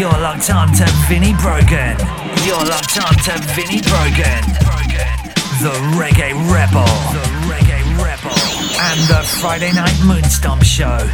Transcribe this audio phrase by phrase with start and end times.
[0.00, 1.98] You're locked on to Vinnie Brogan.
[2.46, 4.40] You're locked on to Vinnie Brogan.
[5.60, 6.86] The Reggae Rebel.
[7.12, 8.30] The Reggae Rebel.
[8.80, 11.06] And the Friday Night Moonstomp Show.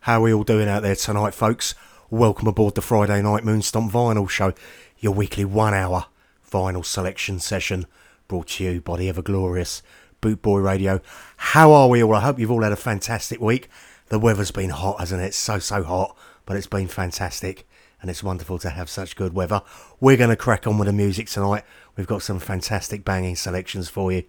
[0.00, 1.74] How are we all doing out there tonight, folks?
[2.10, 4.52] Welcome aboard the Friday Night Moonstomp Vinyl Show,
[4.98, 6.04] your weekly one hour
[6.46, 7.86] vinyl selection session
[8.26, 9.82] brought to you by the ever glorious
[10.20, 11.00] Bootboy Radio.
[11.38, 12.14] How are we all?
[12.14, 13.70] I hope you've all had a fantastic week.
[14.08, 15.32] The weather's been hot, hasn't it?
[15.32, 16.14] So, so hot,
[16.48, 17.68] but it's been fantastic
[18.00, 19.60] and it's wonderful to have such good weather.
[20.00, 21.62] We're going to crack on with the music tonight.
[21.94, 24.24] We've got some fantastic banging selections for you,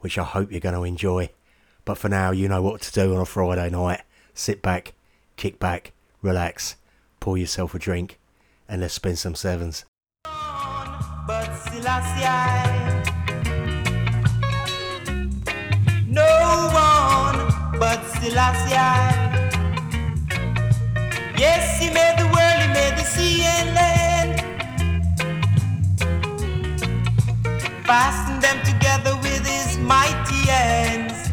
[0.00, 1.28] which I hope you're going to enjoy.
[1.84, 4.00] But for now, you know what to do on a Friday night.
[4.32, 4.94] Sit back,
[5.36, 6.76] kick back, relax,
[7.20, 8.18] pour yourself a drink,
[8.66, 9.84] and let's spin some sevens.
[16.06, 16.24] No
[16.72, 19.27] one but.
[21.38, 24.58] Yes, he made the world, he made the sea and land.
[27.86, 31.30] Fastened them together with his mighty hands.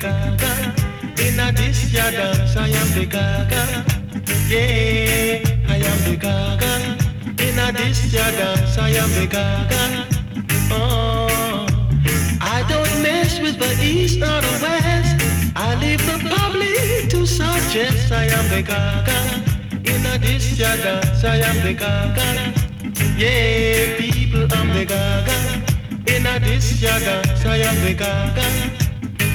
[0.07, 0.51] Gaga.
[1.25, 3.63] In a this ya dance, I am the gaga.
[4.51, 6.71] Yeah, I am the gaga.
[7.45, 9.81] In a this ya dance, I am the gaga.
[10.71, 11.67] Oh,
[12.55, 15.15] I don't mess with the east or the west.
[15.55, 19.17] I leave the public to suggest I am the gaga.
[19.91, 22.27] In a this ya dance, I am the gaga.
[23.21, 25.37] Yeah, people, I'm the gaga.
[26.13, 28.86] In a this ya dance, I am the gaga.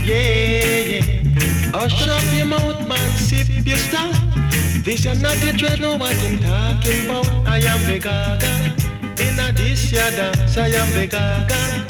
[0.05, 1.71] Yeah, yeah.
[1.75, 4.17] Oh, shut up your mouth, man, sip your stuff.
[4.85, 7.47] This is not the dread, know what I'm talking about.
[7.47, 8.53] I am the gaga.
[9.23, 11.87] In a this ya dance, I am the gaga.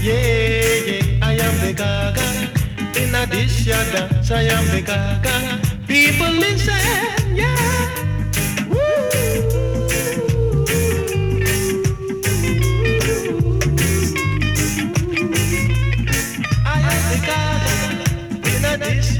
[0.00, 2.26] Yeah, yeah, I am the gaga.
[3.00, 5.60] In a this ya dance, I am the gaga.
[5.88, 8.07] People listen, yeah.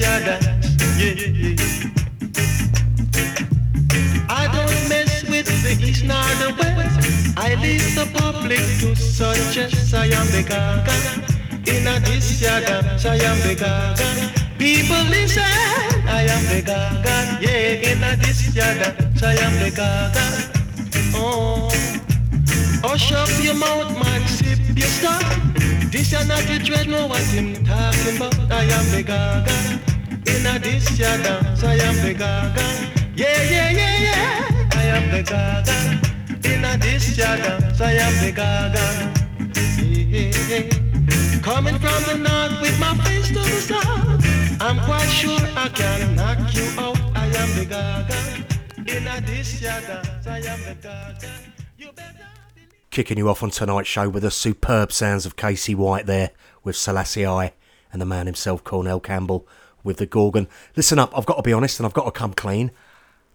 [0.08, 0.38] Ya
[0.99, 1.56] yeah, yeah.
[4.28, 6.99] I don't mess with the east nor the west.
[7.37, 10.96] I leave the public to such as I am the gaga.
[11.69, 14.08] In a this ya dance, I am the gaga.
[14.58, 15.43] People listen,
[16.08, 17.16] I am the gaga.
[17.40, 20.25] Yeah, in a this ya dance, I am the gaga.
[21.14, 21.69] Oh,
[22.84, 25.25] oh hush up your mouth, man, sip your stuff.
[25.93, 28.34] This ya not the dread, know what him talking about.
[28.50, 29.98] I am the gaga.
[30.38, 32.62] In a this ya dance, um, I am the gaga.
[33.17, 34.69] Yeah, yeah, yeah, yeah.
[34.73, 36.49] I am the gaga.
[36.49, 38.87] In a this ya dance, um, I am the gaga.
[39.82, 41.40] Yeah, yeah, yeah.
[41.40, 44.62] Coming from the north with my face to the south.
[44.62, 47.00] I'm quite sure I can knock you out.
[47.17, 48.96] I am the gaga.
[48.96, 51.29] In a this ya dance, um, I am the better.
[52.93, 56.31] Kicking you off on tonight's show with the superb sounds of Casey White there
[56.62, 57.55] with Selassie I
[57.93, 59.49] and the man himself, Cornell Campbell,
[59.83, 60.49] with the Gorgon.
[60.77, 62.71] Listen up, I've got to be honest and I've got to come clean.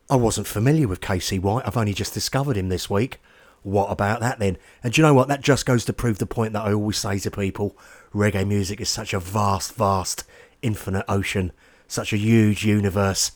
[0.10, 3.20] I wasn't familiar with Casey White, I've only just discovered him this week.
[3.64, 4.58] What about that then?
[4.84, 5.30] And do you know what?
[5.30, 7.78] That just goes to prove the point that I always say to people
[8.14, 10.26] reggae music is such a vast, vast,
[10.62, 11.54] infinite ocean,
[11.88, 13.32] such a huge universe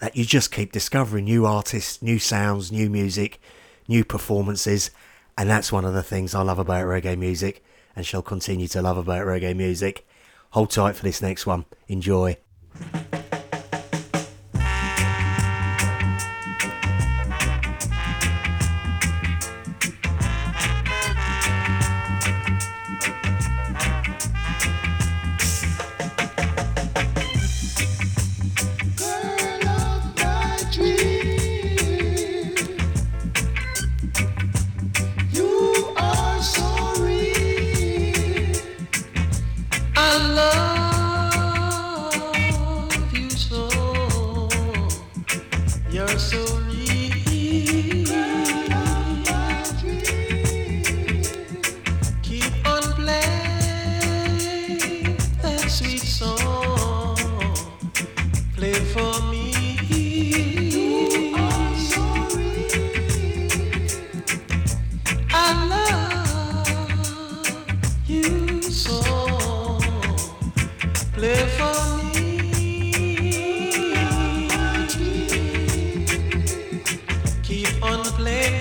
[0.00, 3.40] that you just keep discovering new artists, new sounds, new music,
[3.88, 4.90] new performances.
[5.38, 8.82] And that's one of the things I love about reggae music and shall continue to
[8.82, 10.06] love about reggae music.
[10.50, 11.64] Hold tight for this next one.
[11.88, 12.36] Enjoy.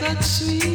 [0.05, 0.74] That sweet,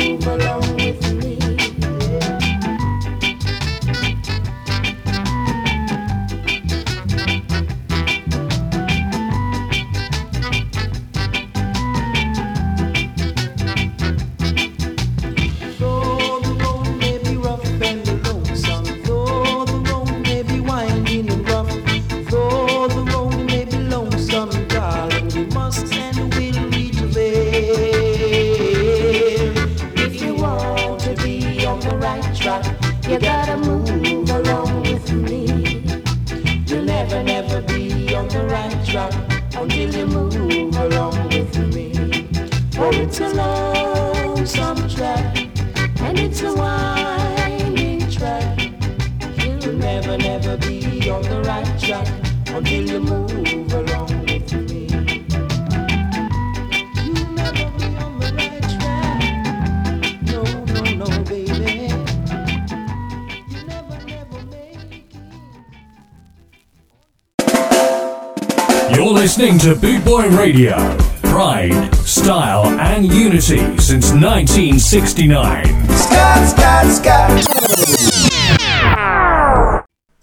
[69.61, 70.75] to Boot Boy Radio.
[71.21, 75.65] Pride, style, and unity since 1969.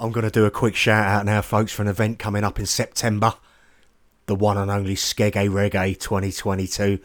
[0.01, 2.59] I'm going to do a quick shout out now, folks, for an event coming up
[2.59, 3.35] in September.
[4.27, 6.99] The one and only Skeggy Reggae 2022.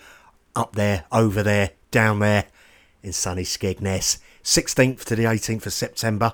[0.56, 2.46] Up there, over there, down there
[3.04, 4.18] in sunny Skegness.
[4.44, 6.34] 16th to the 18th of September.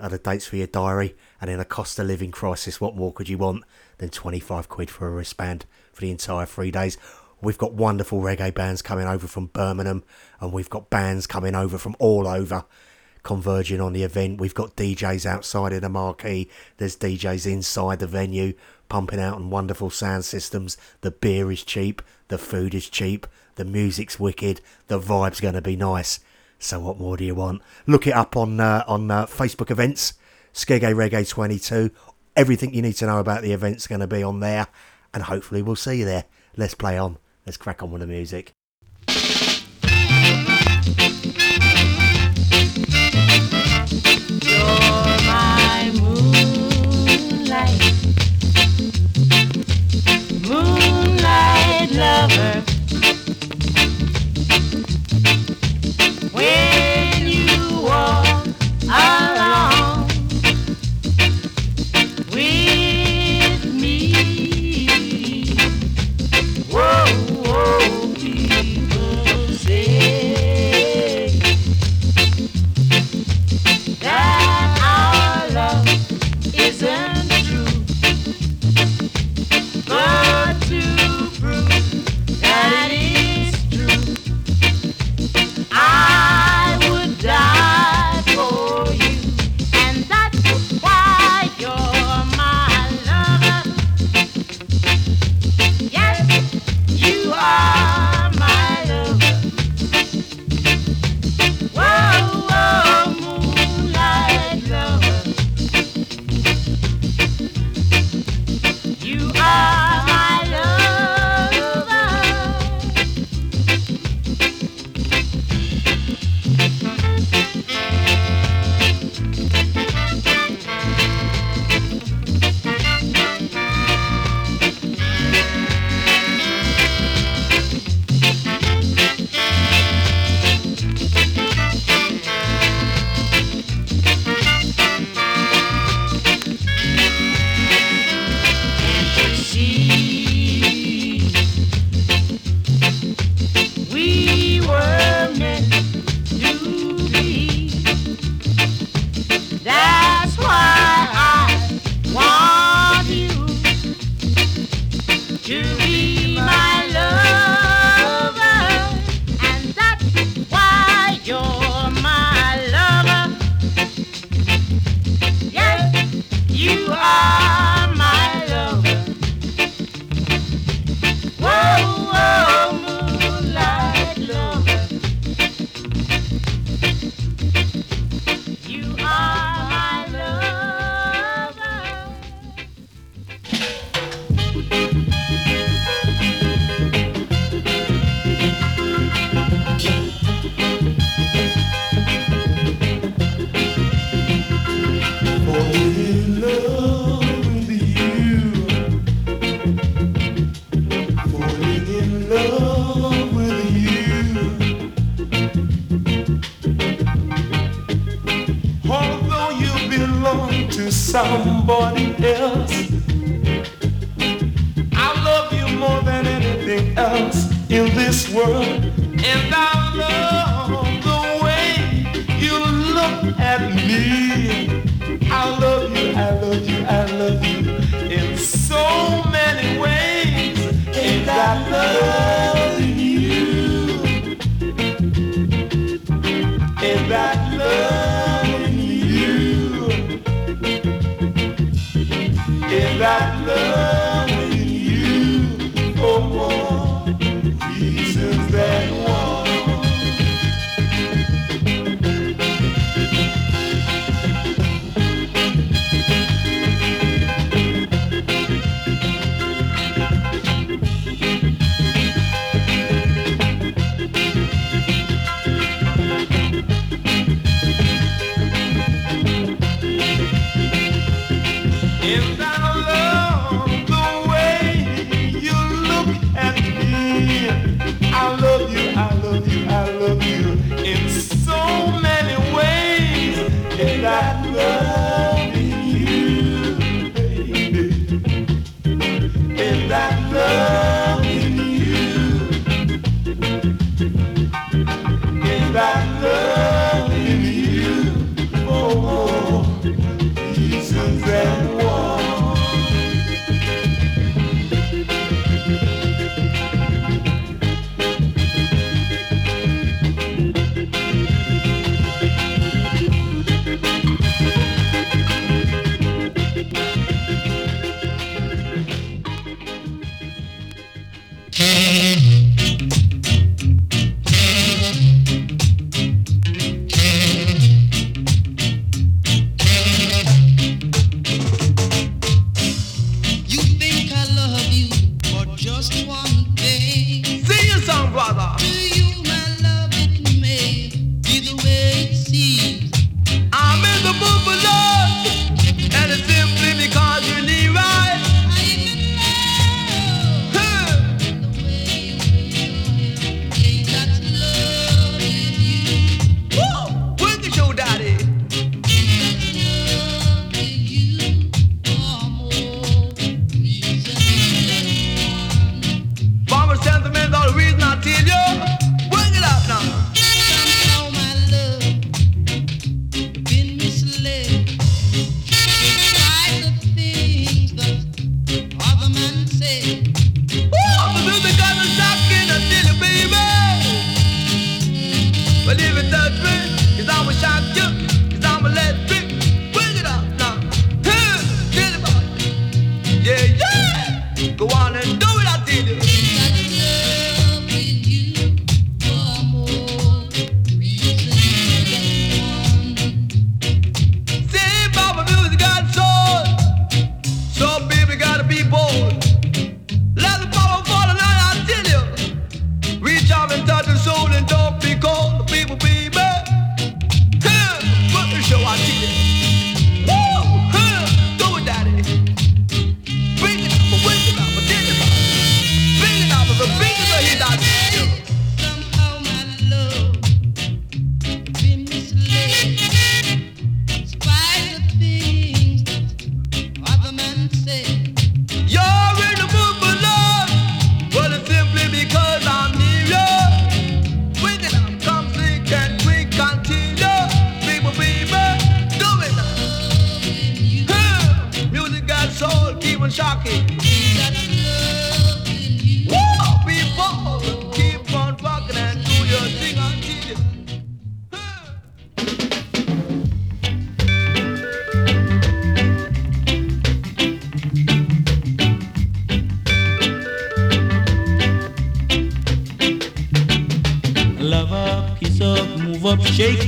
[0.00, 1.14] Are the dates for your diary.
[1.40, 3.62] And in a cost of living crisis, what more could you want
[3.98, 6.98] than 25 quid for a wristband for the entire three days.
[7.40, 10.04] We've got wonderful reggae bands coming over from Birmingham,
[10.40, 12.64] and we've got bands coming over from all over
[13.26, 14.40] converging on the event.
[14.40, 18.54] We've got DJs outside in the marquee, there's DJs inside the venue
[18.88, 20.76] pumping out on wonderful sound systems.
[21.00, 25.60] The beer is cheap, the food is cheap, the music's wicked, the vibe's going to
[25.60, 26.20] be nice.
[26.60, 27.62] So, what more do you want?
[27.86, 30.14] Look it up on uh, on uh, Facebook events,
[30.54, 31.90] Skeggy Reggae 22,
[32.36, 34.66] Everything you need to know about the event's going to be on there,
[35.14, 36.26] and hopefully we'll see you there.
[36.56, 37.16] Let's play on.
[37.46, 38.52] Let's crack on with the music.
[51.96, 52.62] lover.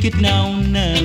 [0.01, 1.01] Shake it now, now.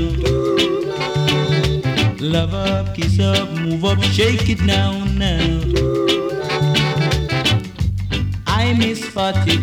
[2.20, 5.62] Love up, kiss up, move up, shake it now, now.
[8.46, 9.63] I miss Fatty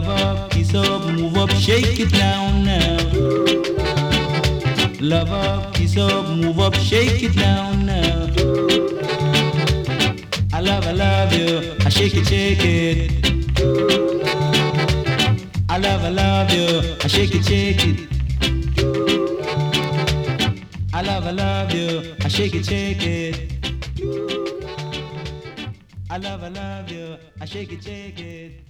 [0.00, 2.96] love up, kiss up, move up, shake it down now.
[5.00, 8.28] Love up, kiss up, move up, shake it down now.
[10.52, 13.26] I love, I love you, I shake it, shake it.
[15.68, 18.08] I love, I love you, I shake it, shake it.
[20.94, 23.52] I love, I love you, I shake it, shake it.
[26.08, 28.69] I love, I love you, I shake it, shake it.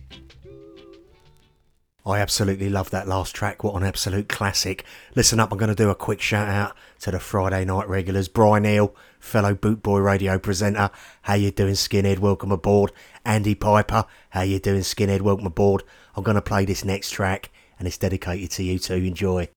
[2.06, 3.62] I absolutely love that last track.
[3.62, 4.84] What an absolute classic.
[5.14, 8.28] Listen up, I'm going to do a quick shout out to the Friday night regulars.
[8.28, 10.90] Brian Neal, fellow Boot Boy radio presenter.
[11.22, 12.18] How you doing, skinhead?
[12.18, 12.92] Welcome aboard.
[13.24, 15.20] Andy Piper, how you doing, skinhead?
[15.20, 15.82] Welcome aboard.
[16.16, 18.94] I'm going to play this next track and it's dedicated to you too.
[18.94, 19.48] Enjoy.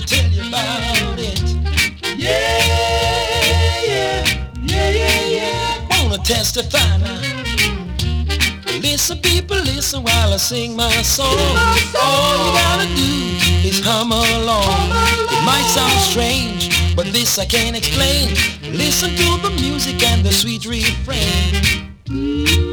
[0.00, 1.40] to tell you about it.
[2.18, 2.58] Yeah,
[3.86, 4.24] yeah,
[4.62, 5.88] yeah, yeah, yeah.
[5.90, 7.20] Wanna testify now.
[8.82, 11.34] Listen, people, listen while I sing my song.
[11.54, 12.02] My song.
[12.02, 13.12] All you gotta do
[13.68, 14.26] is hum along.
[14.26, 15.28] hum along.
[15.32, 18.34] It might sound strange, but this I can't explain.
[18.76, 22.65] Listen to the music and the sweet refrain.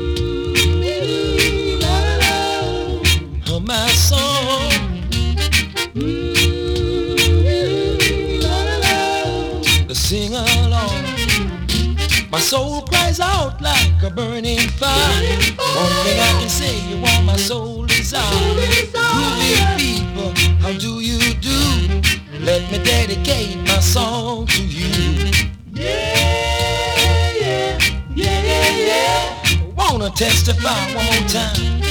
[12.34, 14.90] My soul cries out like a burning fire.
[15.56, 18.24] One thing I can say, you want my soul desire.
[18.24, 22.02] Groovy people, how do you do?
[22.40, 25.30] Let me dedicate my song to you.
[25.74, 25.94] Yeah,
[27.38, 27.80] yeah,
[28.16, 29.66] yeah, yeah, yeah.
[29.78, 31.83] Wanna testify one more time.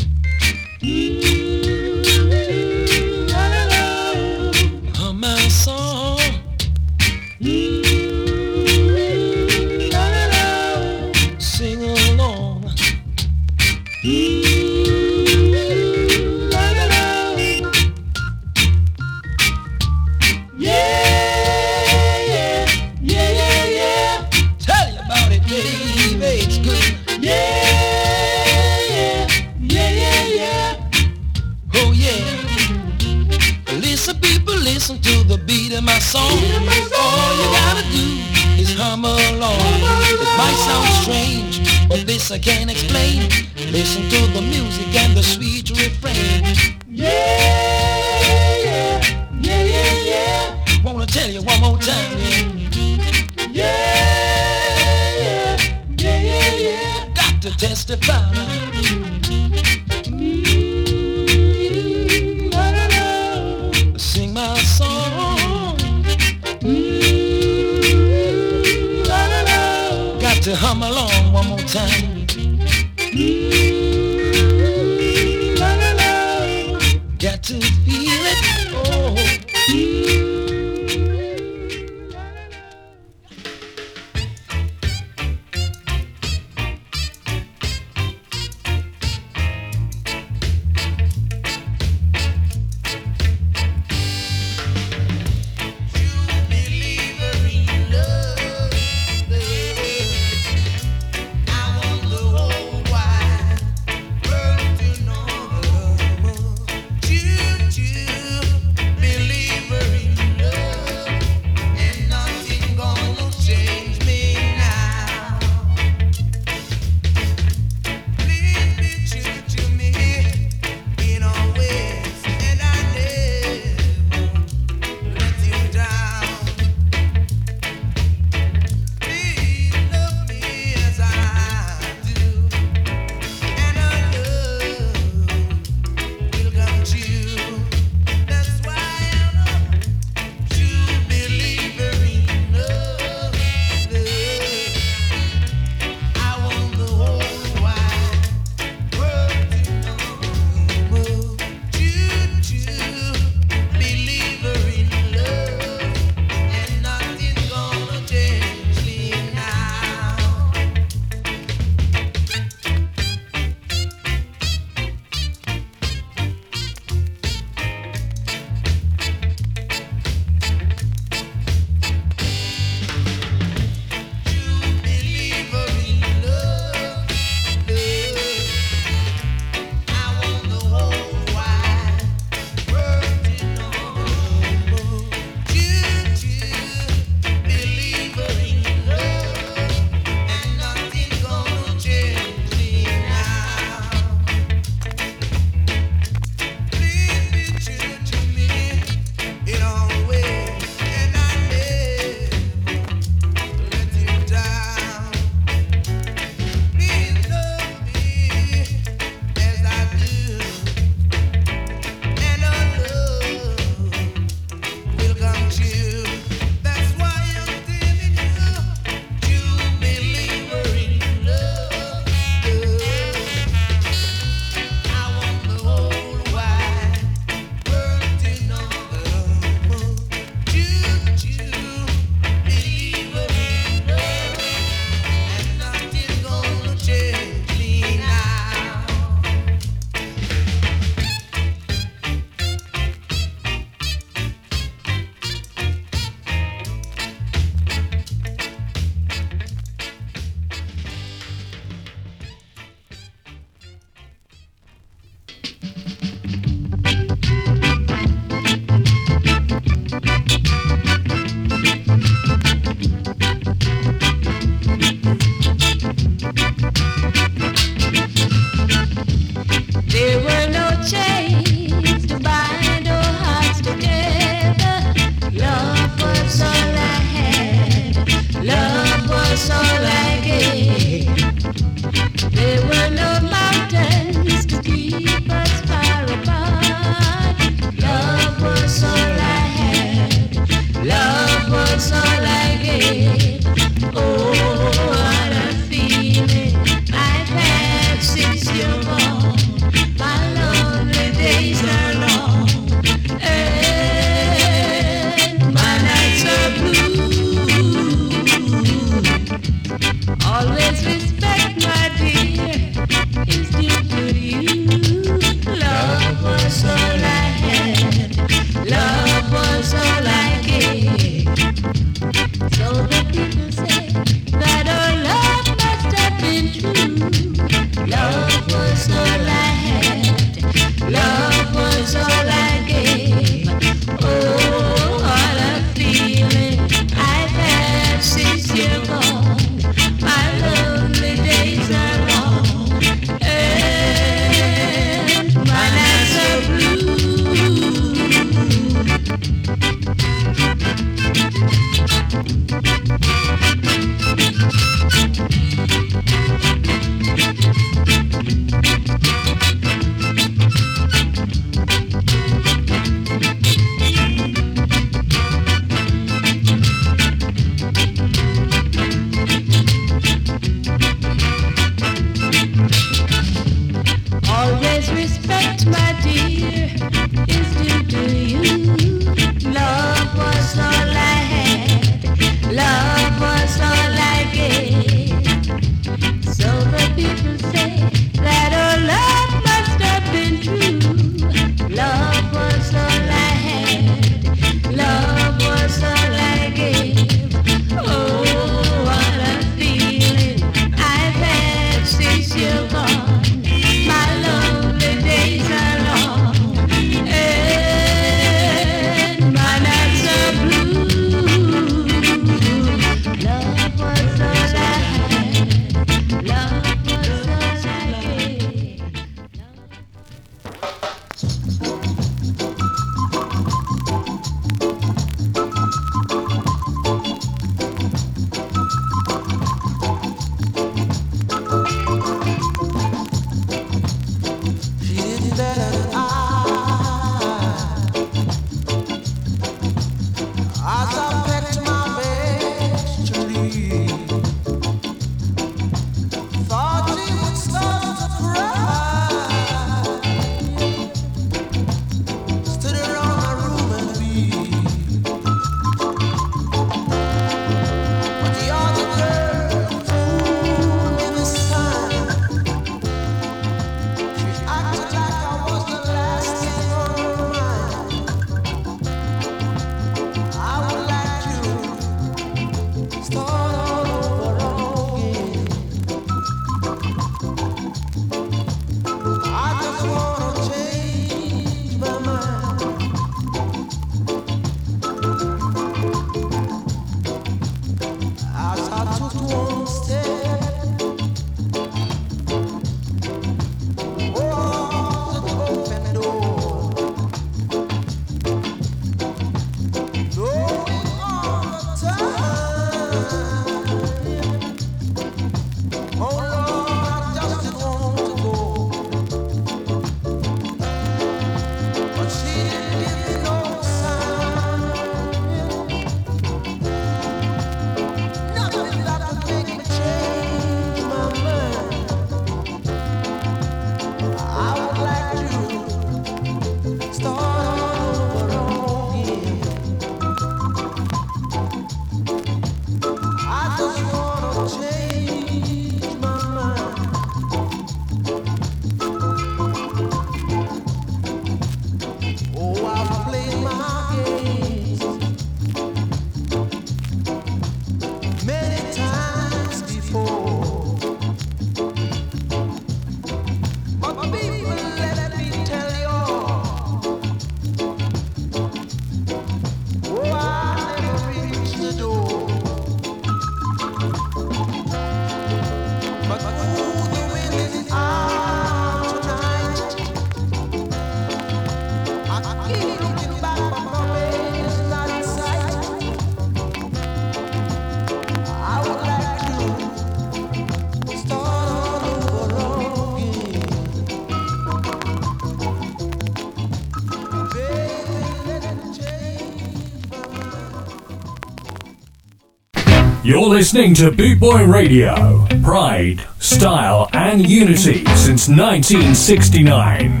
[593.06, 595.28] You're listening to Boot Boy Radio.
[595.44, 600.00] Pride, style, and unity since 1969.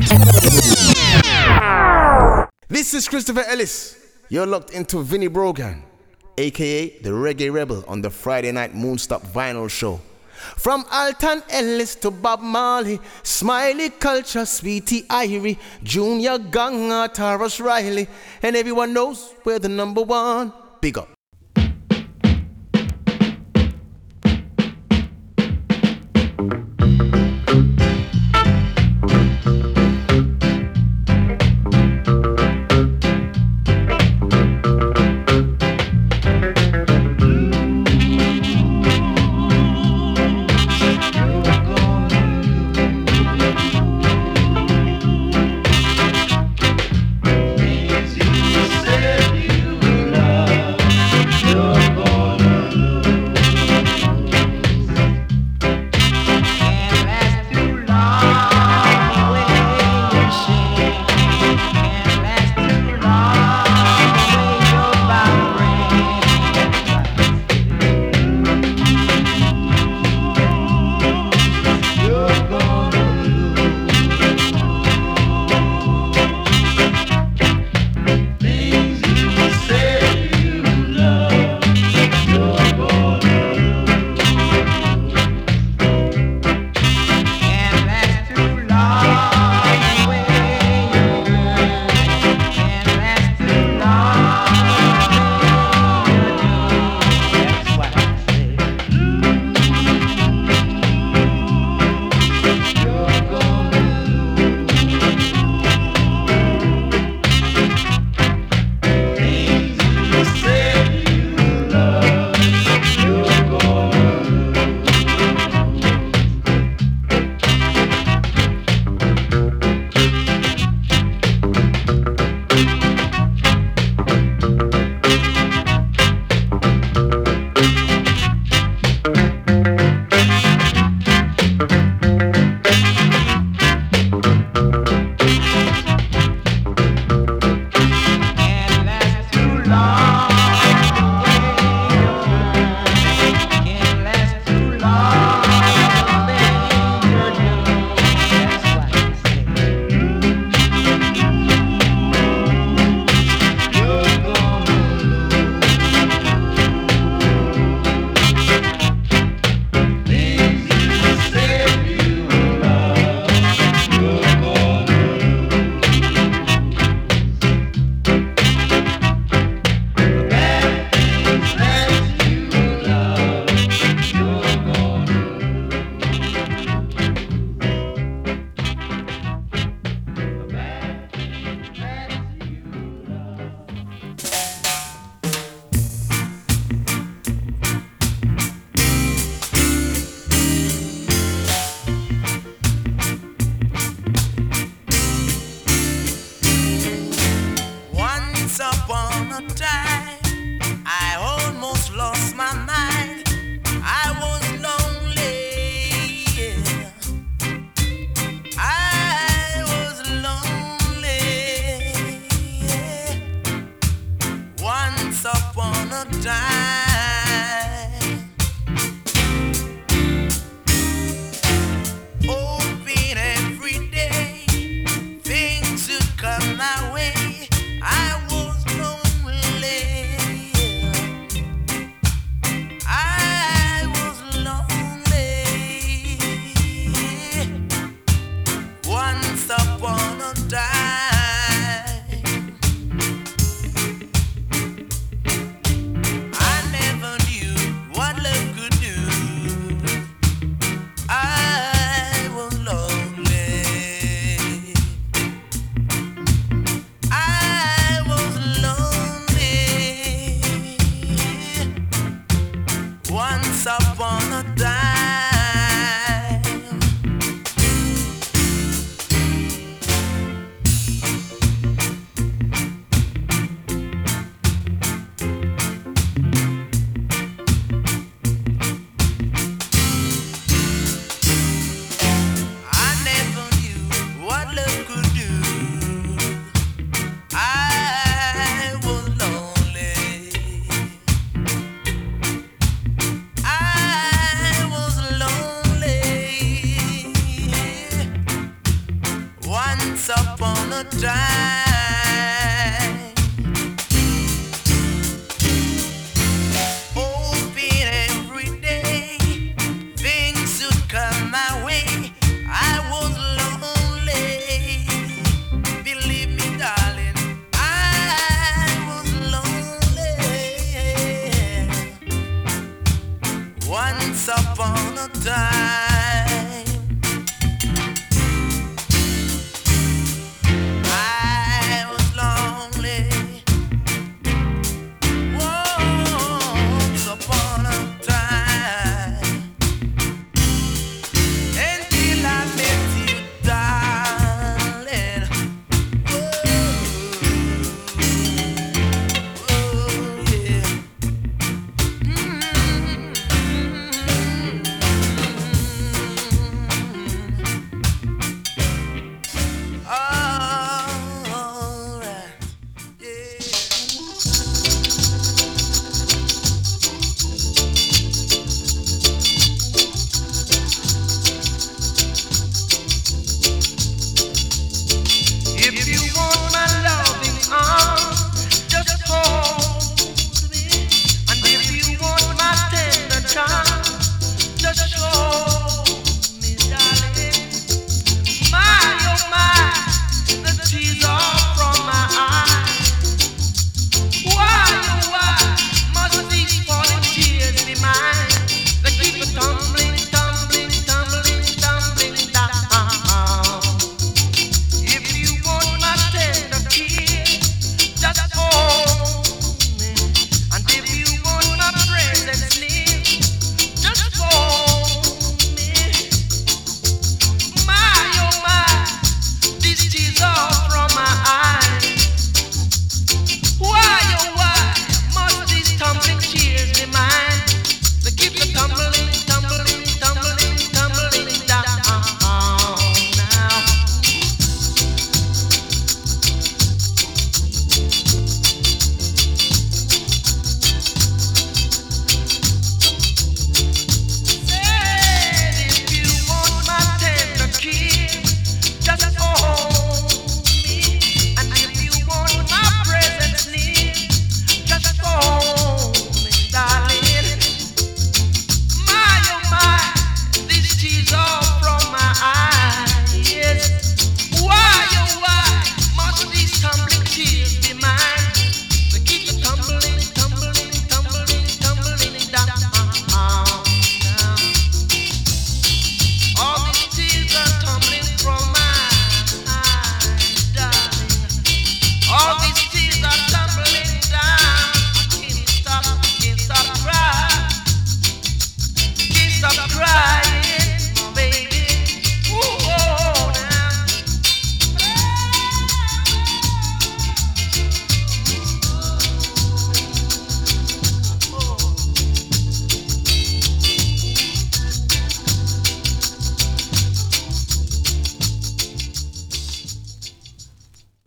[2.66, 3.96] This is Christopher Ellis.
[4.28, 5.84] You're locked into Vinnie Brogan,
[6.36, 10.00] aka the Reggae Rebel, on the Friday Night Moonstomp Vinyl Show.
[10.56, 18.08] From Alton Ellis to Bob Marley, Smiley Culture, Sweetie Irie, Junior Ganga, Tarrus Riley,
[18.42, 20.52] and everyone knows we're the number one.
[20.80, 21.15] Big up.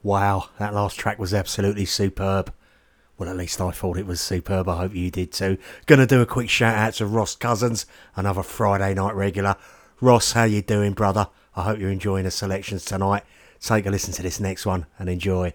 [0.09, 2.51] Wow, that last track was absolutely superb.
[3.19, 4.67] Well, at least I thought it was superb.
[4.67, 5.59] I hope you did too.
[5.85, 7.85] Gonna do a quick shout out to Ross Cousins,
[8.15, 9.55] another Friday night regular.
[10.01, 11.27] Ross, how you doing, brother?
[11.55, 13.21] I hope you're enjoying the selections tonight.
[13.61, 15.53] Take a listen to this next one and enjoy.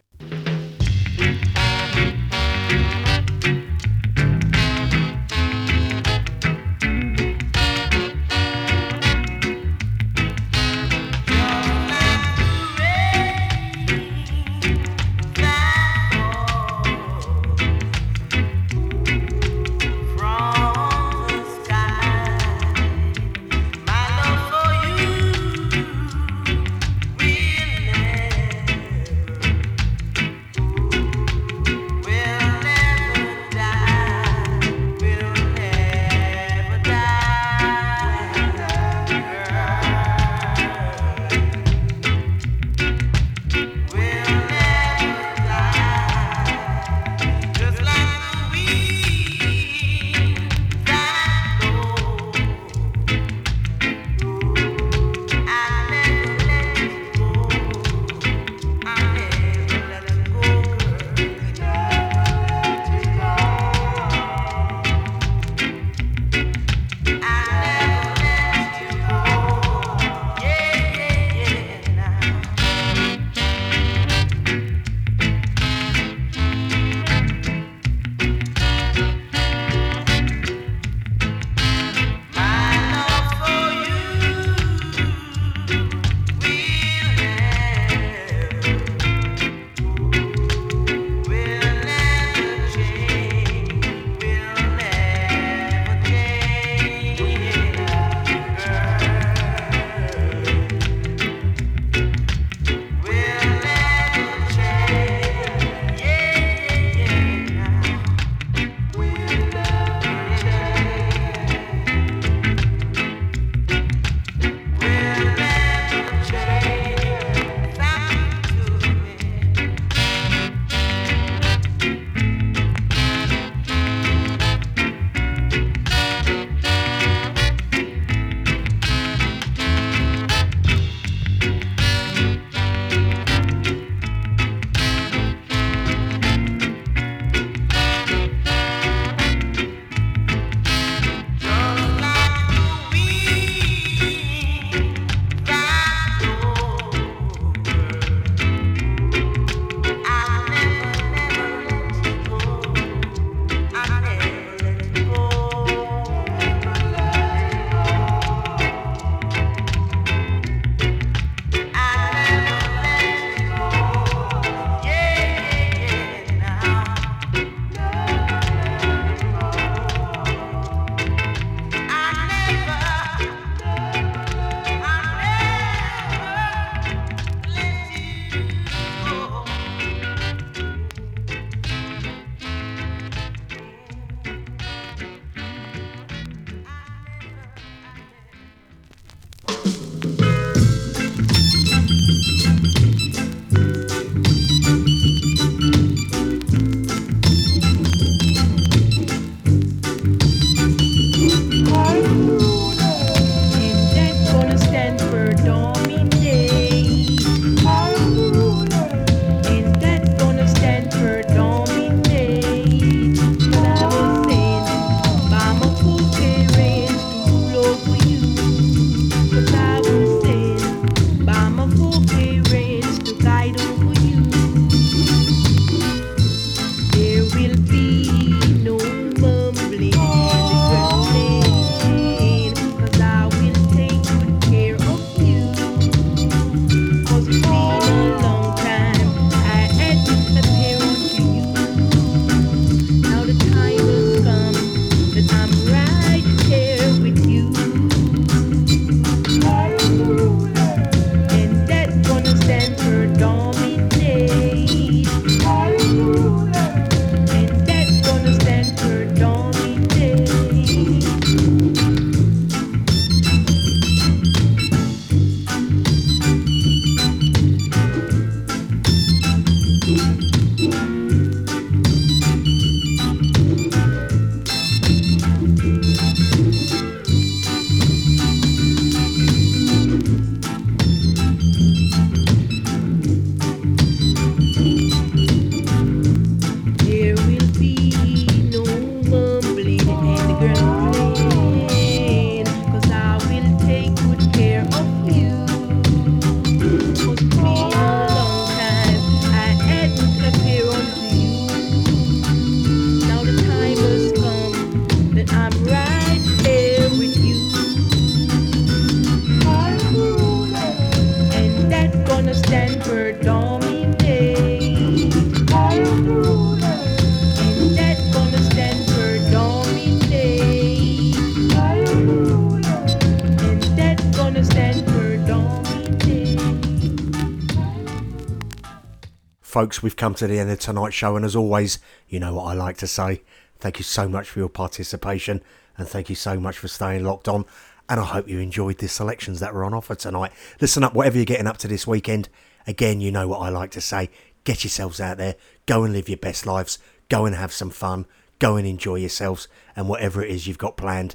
[329.54, 331.78] Folks, we've come to the end of tonight's show, and as always,
[332.08, 333.22] you know what I like to say.
[333.60, 335.44] Thank you so much for your participation,
[335.78, 337.44] and thank you so much for staying locked on.
[337.88, 340.32] And I hope you enjoyed the selections that were on offer tonight.
[340.60, 342.28] Listen up, whatever you're getting up to this weekend.
[342.66, 344.10] Again, you know what I like to say.
[344.42, 345.36] Get yourselves out there,
[345.66, 348.06] go and live your best lives, go and have some fun,
[348.40, 349.46] go and enjoy yourselves,
[349.76, 351.14] and whatever it is you've got planned,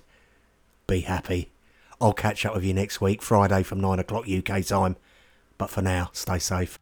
[0.87, 1.49] be happy.
[1.99, 4.95] I'll catch up with you next week, Friday from 9 o'clock UK time.
[5.57, 6.79] But for now, stay safe.